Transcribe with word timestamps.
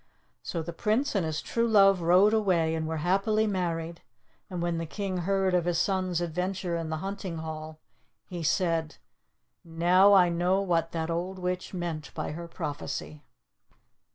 So 0.41 0.63
the 0.63 0.73
Prince 0.73 1.13
and 1.13 1.23
his 1.23 1.43
true 1.43 1.67
love 1.67 2.01
rode 2.01 2.33
away, 2.33 2.73
and 2.73 2.87
were 2.87 2.97
happily 3.05 3.45
married, 3.45 4.01
and 4.49 4.59
when 4.59 4.79
the 4.79 4.87
king 4.87 5.17
heard 5.17 5.53
of 5.53 5.65
his 5.65 5.77
son's 5.77 6.21
adventure 6.21 6.75
in 6.75 6.89
the 6.89 6.97
hunting 7.05 7.37
hall 7.37 7.77
he 8.27 8.41
said, 8.41 8.97
"Now 9.63 10.13
I 10.13 10.29
know 10.29 10.59
what 10.59 10.91
that 10.93 11.11
old 11.11 11.37
witch 11.37 11.75
meant 11.75 12.11
by 12.15 12.31
her 12.31 12.47
prophecy." 12.47 13.21